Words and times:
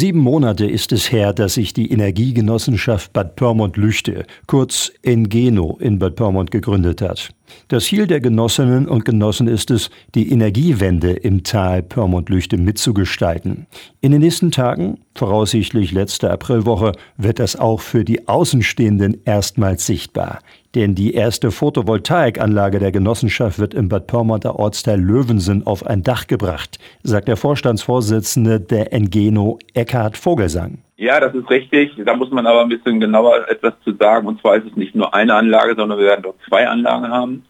Sieben 0.00 0.20
Monate 0.20 0.64
ist 0.64 0.92
es 0.92 1.12
her, 1.12 1.34
dass 1.34 1.52
sich 1.52 1.74
die 1.74 1.92
Energiegenossenschaft 1.92 3.12
Bad 3.12 3.36
Pyrmont-Lüchte, 3.36 4.24
kurz 4.46 4.90
Engeno, 5.02 5.76
in 5.78 5.98
Bad 5.98 6.16
Pyrmont 6.16 6.50
gegründet 6.50 7.02
hat. 7.02 7.34
Das 7.68 7.84
Ziel 7.84 8.06
der 8.06 8.20
Genossinnen 8.20 8.88
und 8.88 9.04
Genossen 9.04 9.46
ist 9.46 9.70
es, 9.70 9.90
die 10.14 10.30
Energiewende 10.30 11.12
im 11.12 11.42
Tal 11.42 11.82
Pyrmont-Lüchte 11.82 12.56
mitzugestalten. 12.56 13.66
In 14.00 14.12
den 14.12 14.20
nächsten 14.20 14.50
Tagen, 14.50 14.98
voraussichtlich 15.14 15.92
letzte 15.92 16.30
Aprilwoche, 16.30 16.92
wird 17.16 17.38
das 17.38 17.56
auch 17.56 17.80
für 17.80 18.04
die 18.04 18.28
Außenstehenden 18.28 19.22
erstmals 19.24 19.86
sichtbar. 19.86 20.40
Denn 20.74 20.94
die 20.94 21.14
erste 21.14 21.50
Photovoltaikanlage 21.50 22.78
der 22.78 22.92
Genossenschaft 22.92 23.58
wird 23.58 23.74
im 23.74 23.88
Bad 23.88 24.06
Pyrmonter 24.06 24.56
Ortsteil 24.58 25.00
Löwensen 25.00 25.66
auf 25.66 25.84
ein 25.84 26.02
Dach 26.02 26.26
gebracht, 26.26 26.78
sagt 27.02 27.28
der 27.28 27.36
Vorstandsvorsitzende 27.36 28.60
der 28.60 28.92
Engeno 28.92 29.58
Eckhard 29.74 30.16
Vogelsang. 30.16 30.78
Ja, 31.00 31.18
das 31.18 31.34
ist 31.34 31.48
richtig. 31.48 31.92
Da 32.04 32.14
muss 32.14 32.30
man 32.30 32.46
aber 32.46 32.60
ein 32.60 32.68
bisschen 32.68 33.00
genauer 33.00 33.48
etwas 33.48 33.72
zu 33.84 33.94
sagen. 33.94 34.26
Und 34.26 34.38
zwar 34.42 34.56
ist 34.56 34.66
es 34.66 34.76
nicht 34.76 34.94
nur 34.94 35.14
eine 35.14 35.34
Anlage, 35.34 35.74
sondern 35.74 35.98
wir 35.98 36.04
werden 36.04 36.24
dort 36.24 36.36
zwei 36.46 36.68
Anlagen 36.68 37.08
haben. 37.08 37.46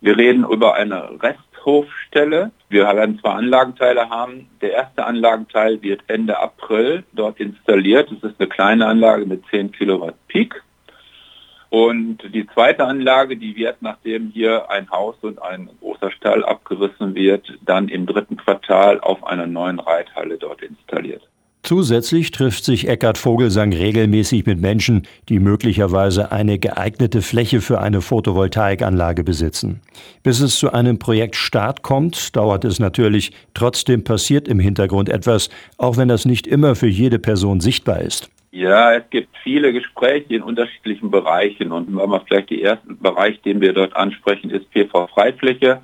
Wir 0.00 0.16
reden 0.16 0.44
über 0.44 0.76
eine 0.76 1.10
Resthofstelle. 1.20 2.52
Wir 2.68 2.84
werden 2.84 3.18
zwei 3.18 3.30
Anlagenteile 3.30 4.08
haben. 4.10 4.48
Der 4.60 4.74
erste 4.74 5.04
Anlagenteil 5.04 5.82
wird 5.82 6.02
Ende 6.06 6.38
April 6.38 7.02
dort 7.14 7.40
installiert. 7.40 8.12
Das 8.12 8.30
ist 8.30 8.38
eine 8.38 8.48
kleine 8.48 8.86
Anlage 8.86 9.26
mit 9.26 9.42
10 9.50 9.72
Kilowatt 9.72 10.14
Peak. 10.28 10.62
Und 11.70 12.18
die 12.32 12.46
zweite 12.54 12.84
Anlage, 12.84 13.36
die 13.36 13.56
wird, 13.56 13.82
nachdem 13.82 14.28
hier 14.28 14.70
ein 14.70 14.88
Haus 14.88 15.16
und 15.22 15.42
ein 15.42 15.68
großer 15.80 16.12
Stall 16.12 16.44
abgerissen 16.44 17.16
wird, 17.16 17.58
dann 17.62 17.88
im 17.88 18.06
dritten 18.06 18.36
Quartal 18.36 19.00
auf 19.00 19.26
einer 19.26 19.48
neuen 19.48 19.80
Reithalle 19.80 20.38
dort 20.38 20.62
installiert. 20.62 21.28
Zusätzlich 21.64 22.30
trifft 22.30 22.62
sich 22.62 22.88
Eckhard 22.88 23.16
Vogelsang 23.16 23.72
regelmäßig 23.72 24.44
mit 24.44 24.60
Menschen, 24.60 25.06
die 25.30 25.38
möglicherweise 25.38 26.30
eine 26.30 26.58
geeignete 26.58 27.22
Fläche 27.22 27.62
für 27.62 27.80
eine 27.80 28.02
Photovoltaikanlage 28.02 29.24
besitzen. 29.24 29.80
Bis 30.22 30.40
es 30.40 30.58
zu 30.58 30.74
einem 30.74 30.98
Projektstart 30.98 31.80
kommt, 31.80 32.36
dauert 32.36 32.66
es 32.66 32.80
natürlich. 32.80 33.32
Trotzdem 33.54 34.04
passiert 34.04 34.46
im 34.46 34.60
Hintergrund 34.60 35.08
etwas, 35.08 35.48
auch 35.78 35.96
wenn 35.96 36.08
das 36.08 36.26
nicht 36.26 36.46
immer 36.46 36.74
für 36.74 36.86
jede 36.86 37.18
Person 37.18 37.60
sichtbar 37.60 38.02
ist. 38.02 38.28
Ja, 38.52 38.92
es 38.92 39.08
gibt 39.08 39.34
viele 39.42 39.72
Gespräche 39.72 40.34
in 40.34 40.42
unterschiedlichen 40.42 41.10
Bereichen 41.10 41.72
und 41.72 41.88
wenn 41.88 42.10
wir 42.10 42.20
vielleicht 42.28 42.50
den 42.50 42.60
ersten 42.60 42.98
Bereich, 42.98 43.40
den 43.40 43.62
wir 43.62 43.72
dort 43.72 43.96
ansprechen, 43.96 44.50
ist 44.50 44.70
PV-Freifläche. 44.70 45.80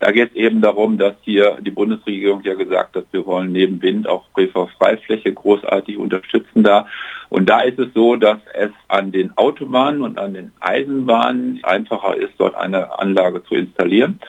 Da 0.00 0.10
geht 0.10 0.30
es 0.30 0.36
eben 0.36 0.60
darum, 0.60 0.98
dass 0.98 1.14
hier 1.22 1.58
die 1.60 1.70
Bundesregierung 1.70 2.42
ja 2.42 2.54
gesagt 2.54 2.96
hat, 2.96 3.06
wir 3.12 3.24
wollen 3.26 3.52
neben 3.52 3.80
Wind 3.80 4.08
auch 4.08 4.24
PV-Freifläche 4.34 5.32
großartig 5.32 5.96
unterstützen 5.96 6.62
da. 6.62 6.86
Und 7.28 7.48
da 7.48 7.60
ist 7.60 7.78
es 7.78 7.92
so, 7.94 8.16
dass 8.16 8.38
es 8.54 8.70
an 8.88 9.12
den 9.12 9.36
Autobahnen 9.36 10.02
und 10.02 10.18
an 10.18 10.34
den 10.34 10.52
Eisenbahnen 10.60 11.60
einfacher 11.62 12.16
ist, 12.16 12.34
dort 12.38 12.54
eine 12.54 12.98
Anlage 12.98 13.44
zu 13.44 13.54
installieren. 13.54 14.20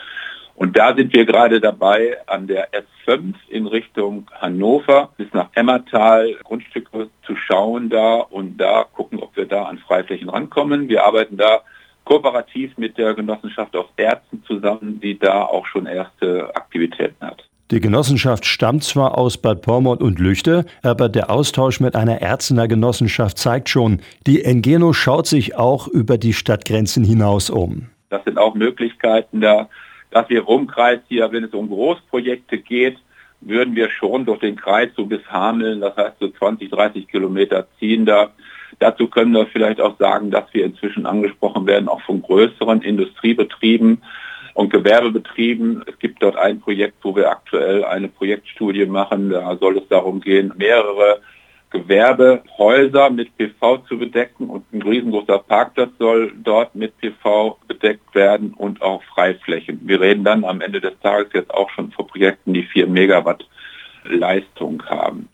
Und 0.56 0.78
da 0.78 0.96
sind 0.96 1.14
wir 1.14 1.26
gerade 1.26 1.60
dabei, 1.60 2.18
an 2.28 2.48
der 2.48 2.70
S5 2.72 3.34
in 3.50 3.68
Richtung 3.68 4.30
Hannover 4.40 5.10
bis 5.18 5.28
nach 5.34 5.50
Emmertal 5.54 6.34
Grundstücke 6.44 7.10
zu 7.26 7.36
schauen 7.36 7.90
da 7.90 8.16
und 8.16 8.58
da 8.58 8.86
gucken, 8.94 9.20
ob 9.20 9.36
wir 9.36 9.46
da 9.46 9.64
an 9.64 9.80
Freiflächen 9.80 10.30
rankommen. 10.30 10.88
Wir 10.88 11.06
arbeiten 11.06 11.36
da 11.36 11.62
kooperativ 12.06 12.78
mit 12.78 12.98
der 12.98 13.14
Genossenschaft 13.14 13.76
aus 13.76 13.88
Ärzten 13.98 14.44
zusammen, 14.46 15.00
die 15.02 15.20
da 15.20 15.44
auch 15.44 15.66
schon 15.66 15.86
erste 15.86 16.56
Aktivitäten 16.56 17.26
hat. 17.26 17.44
Die 17.72 17.80
Genossenschaft 17.80 18.46
stammt 18.46 18.84
zwar 18.84 19.18
aus 19.18 19.40
Bad 19.40 19.64
Pyrmont 19.64 20.02
und 20.02 20.20
Lüchte, 20.20 20.66
aber 20.84 21.10
der 21.10 21.32
Austausch 21.32 21.80
mit 21.80 21.96
einer 21.96 22.22
Ärztener 22.22 22.68
Genossenschaft 22.68 23.40
zeigt 23.40 23.70
schon, 23.70 24.02
die 24.28 24.46
Engeno 24.46 24.94
schaut 24.94 25.26
sich 25.26 25.56
auch 25.56 25.88
über 25.88 26.20
die 26.20 26.34
Stadtgrenzen 26.34 27.04
hinaus 27.04 27.50
um. 27.50 27.88
Das 28.10 28.24
sind 28.24 28.38
auch 28.38 28.54
Möglichkeiten 28.54 29.42
da, 29.42 29.68
dass 30.12 30.30
wir 30.30 30.48
im 30.48 30.68
Kreis 30.68 31.00
hier, 31.08 31.32
wenn 31.32 31.44
es 31.44 31.54
um 31.56 31.68
Großprojekte 31.68 32.60
geht, 32.60 32.98
würden 33.42 33.76
wir 33.76 33.90
schon 33.90 34.26
durch 34.26 34.40
den 34.40 34.56
Kreis 34.56 34.90
so 34.96 35.06
bis 35.06 35.26
Hameln, 35.28 35.82
das 35.82 35.98
heißt 35.98 36.18
so 36.20 36.30
20, 36.30 36.70
30 36.70 37.08
Kilometer 37.08 37.68
ziehen 37.80 38.06
da. 38.06 38.30
Dazu 38.80 39.08
können 39.08 39.34
wir 39.34 39.48
vielleicht 39.48 39.80
auch 39.80 39.98
sagen, 39.98 40.32
dass 40.32 40.46
wir 40.54 40.66
inzwischen 40.66 41.06
angesprochen 41.06 41.66
werden, 41.66 41.88
auch 41.88 42.02
von 42.02 42.22
größeren 42.22 42.82
Industriebetrieben 42.82 44.02
und 44.54 44.70
Gewerbebetrieben. 44.72 45.84
Es 45.88 45.98
gibt 46.00 46.22
dort 46.22 46.38
ein 46.38 46.60
Projekt, 46.60 46.96
wo 47.04 47.16
wir 47.16 47.30
aktuell 47.30 47.84
eine 47.84 48.08
Projektstudie 48.08 48.86
machen. 48.86 49.30
Da 49.30 49.56
soll 49.58 49.78
es 49.78 49.88
darum 49.90 50.22
gehen, 50.22 50.54
mehrere 50.58 51.20
Gewerbehäuser 51.72 53.10
mit 53.10 53.36
PV 53.38 53.80
zu 53.90 53.98
bedecken 53.98 54.50
und 54.50 54.72
ein 54.72 54.82
riesengroßer 54.82 55.40
Parkplatz 55.40 55.92
soll 56.00 56.32
dort 56.42 56.74
mit 56.74 56.98
PV 57.00 57.58
bedeckt 57.68 58.16
werden 58.16 58.54
und 58.54 58.82
auch 58.82 59.04
Freiflächen. 59.04 59.82
Wir 59.84 60.00
reden 60.00 60.24
dann 60.24 60.46
am 60.46 60.62
Ende 60.62 60.80
des 60.80 60.98
Tages 61.02 61.34
jetzt 61.34 61.54
auch 61.54 61.70
schon 61.72 61.92
von 61.92 62.08
Projekten, 62.08 62.54
die 62.54 62.64
4 62.64 62.88
Megawatt 62.88 63.46
Leistung 64.06 64.82
haben. 64.86 65.28